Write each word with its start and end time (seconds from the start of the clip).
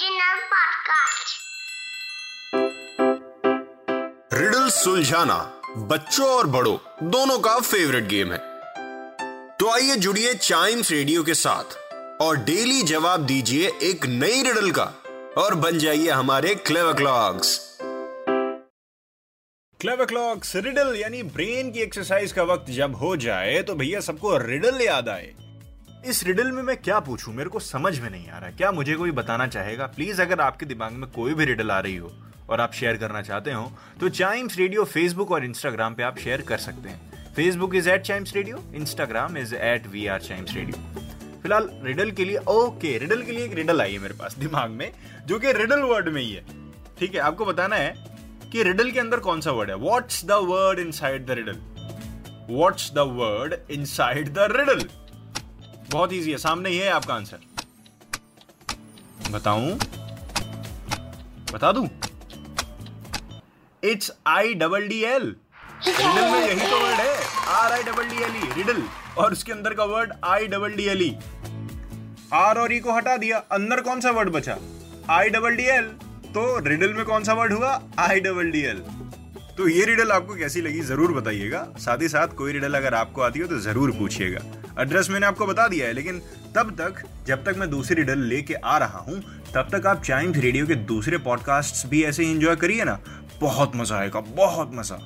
Podcast. 0.00 1.32
Riddle 4.32 4.68
सुलझाना 4.68 5.62
बच्चों 5.76 6.28
और 6.28 6.46
बड़ों, 6.46 6.76
दोनों 7.02 7.38
का 7.38 7.58
फेवरेट 7.60 8.04
गेम 8.04 8.32
है। 8.32 8.38
तो 9.56 9.70
आइए 9.70 9.96
जुड़िए 9.96 10.34
चाइम्स 10.34 10.90
रेडियो 10.90 11.22
के 11.22 11.34
साथ 11.34 11.76
और 12.22 12.36
डेली 12.36 12.82
जवाब 12.82 13.26
दीजिए 13.26 13.72
एक 13.82 14.06
नई 14.06 14.42
रिडल 14.42 14.70
का 14.70 14.84
और 15.38 15.54
बन 15.54 15.78
जाइए 15.78 16.10
हमारे 16.10 16.54
clever 16.54 16.92
clocks 16.92 17.58
clever 19.80 20.04
clocks 20.04 20.56
riddle 20.56 20.96
यानी 20.96 21.22
ब्रेन 21.22 21.72
की 21.72 21.80
एक्सरसाइज 21.80 22.32
का 22.32 22.42
वक्त 22.42 22.70
जब 22.70 22.94
हो 22.94 23.16
जाए 23.16 23.62
तो 23.62 23.74
भैया 23.74 24.00
सबको 24.00 24.36
रिडल 24.36 24.80
याद 24.80 25.08
आए। 25.08 25.34
इस 26.06 26.22
रिडल 26.24 26.50
में 26.52 26.62
मैं 26.62 26.76
क्या 26.76 26.98
पूछूँ? 27.00 27.32
मेरे 27.34 27.50
को 27.50 27.60
समझ 27.60 27.98
में 28.00 28.08
नहीं 28.10 28.28
आ 28.28 28.38
रहा 28.38 28.50
क्या 28.50 28.70
मुझे 28.72 28.94
कोई 28.94 29.10
बताना 29.10 29.46
चाहेगा? 29.46 29.86
प्लीज़ 29.86 30.22
अगर 30.22 30.40
आपके 30.40 30.66
दिमाग 30.66 30.92
में 30.92 31.10
कोई 31.10 31.34
भी 31.34 31.44
रिडल 31.44 31.70
आ 31.70 31.78
रही 31.80 31.96
हो 31.96 32.12
और 32.48 32.60
आप 32.60 32.72
शेयर 32.74 32.96
करना 32.96 33.22
चाहते 33.22 33.52
हो 33.52 33.70
तो 34.00 34.08
चाइम्स 34.10 34.56
रेडियो 34.58 34.84
फेसबुक 34.84 35.32
और 35.32 35.44
इंस्टाग्राम 35.44 35.94
पे 35.94 36.02
आप 36.02 36.18
शेयर 36.18 36.40
कर 36.42 36.58
सकते 36.58 36.88
हैं। 36.88 37.32
Facebook 37.34 37.74
is 37.74 37.88
at 37.90 38.02
Chimes 38.02 38.34
Radio 38.36 38.62
Instagram 38.74 39.36
is 39.38 39.54
at 39.54 39.86
we 39.86 40.06
are 40.06 40.20
Chimes 40.20 40.54
Radio 40.54 41.02
फ़िलहाल 41.42 41.68
रिडल 41.84 42.10
के 42.10 42.24
लिए 42.24 42.36
ओके 42.48 42.96
रिडल 42.98 43.22
के 43.22 43.32
लिए 43.32 43.44
एक 43.44 43.54
रिडल 43.54 43.80
आई 43.80 43.92
है 43.92 43.98
मेरे 43.98 44.14
पास 44.14 44.38
दिमाग 44.38 44.70
में, 44.70 44.90
जो 45.26 45.38
कि 45.38 45.52
रिडल 45.52 45.82
वर्ड 45.82 46.08
में 46.08 46.20
ही 46.22 46.30
है। 46.30 46.44
ठीक 46.98 47.14
है, 47.14 47.20
आपको 47.20 47.44
बताना 47.44 47.76
है 47.76 47.94
कि 48.52 48.62
रिडल 48.62 48.90
के 48.90 49.00
अंदर 49.00 49.20
कौन 49.20 49.40
सा 49.40 49.50
वर्ड 49.50 49.70
है? 49.70 49.76
What's 49.78 50.24
the 50.24 50.40
word 50.44 50.78
inside 50.78 51.26
the 51.26 51.30
riddle 51.40 51.58
what's 52.50 52.90
the 52.94 53.04
word 53.12 53.54
inside 53.86 54.32
the 54.34 54.48
riddle 54.52 54.88
बहुत 55.92 56.12
इजी 56.12 56.30
है, 56.30 56.36
सामने 56.38 56.70
ही 56.70 56.76
है 56.78 56.90
आपका 56.90 57.14
आंसर 57.14 57.38
बताऊँ? 59.30 59.78
बता 61.52 61.72
दूँ? 61.72 61.88
It's 63.82 64.10
I 64.26 64.54
double 64.54 64.86
D 64.88 65.00
L 65.04 65.34
riddle 65.86 66.30
में 66.30 66.40
यही 66.40 66.70
तो 66.70 66.78
वर्ड 66.78 67.00
है. 67.00 67.14
R 67.48 67.72
I 67.72 67.82
double 67.82 68.08
D 68.08 68.22
L 68.24 68.36
E 68.36 68.52
riddle 68.56 68.82
और 69.18 69.32
उसके 69.32 69.52
अंदर 69.52 69.74
का 69.74 69.84
word 69.84 70.12
I 70.24 70.46
double 70.48 70.74
D 70.76 70.84
L 70.88 71.02
E 71.02 71.14
R 72.34 72.58
और 72.58 72.72
ई 72.72 72.78
को 72.80 72.92
हटा 72.96 73.16
दिया, 73.16 73.38
अंदर 73.52 73.80
कौन 73.80 74.00
सा 74.00 74.10
वर्ड 74.10 74.30
बचा? 74.32 74.56
आई 75.10 75.28
डबल 75.28 75.56
डी 75.56 75.64
एल 75.76 75.88
तो 76.34 76.58
रिडल 76.66 76.92
में 76.94 77.04
कौन 77.04 77.24
सा 77.24 77.32
वर्ड 77.34 77.52
हुआ? 77.52 77.80
आई 77.98 78.20
डबल 78.20 78.50
डी 78.50 78.60
एल 78.62 78.82
तो 79.56 79.68
ये 79.68 79.84
रिडल 79.84 80.10
आपको 80.10 80.34
कैसी 80.34 80.60
लगी, 80.60 80.80
ज़रूर 80.82 81.12
बताइएगा। 81.12 81.66
साथ 81.78 82.02
ही 82.02 82.08
साथ 82.08 82.34
कोई 82.36 82.52
रिडल 82.52 82.74
अगर 82.74 82.94
आपको 82.94 83.20
आती 83.20 83.40
हो 83.40 83.46
तो 83.46 83.58
ज़रूर 83.60 83.90
पूछिएगा। 83.90 84.40
एड्रेस 84.82 85.10
मैंने 85.10 85.26
आपको 85.26 85.46
बता 85.46 85.66
दिया 85.68 85.86
है, 85.86 85.92
लेकिन 85.92 86.20
तब 86.56 86.70
तक, 86.80 87.02
जब 87.26 87.44
तक 87.44 87.58
मैं 87.58 87.70
दूसरी 87.70 87.96
रिडल 87.96 88.18
लेके 88.24 88.54
आ 88.54 88.76
रहा 88.78 88.98
हूँ, 88.98 89.20
तब 89.54 89.68
तक 89.72 89.86
आप 89.86 90.02
चाइम्स 90.02 90.36
रेडियो 90.36 90.66
के 90.66 90.74
दूसरे 90.74 91.18
पॉडकास्ट 91.18 91.86
भी 91.86 92.02
ऐसे 92.04 92.24
ही 92.24 92.30
इंजॉय 92.30 92.56
करिए 92.56 92.84
ना। 92.84 92.98
बहुत 93.40 93.76
मज़ा 93.76 93.96
आएगा, 93.96 94.20
बहुत 94.20 94.70
मज़ा। 94.74 94.98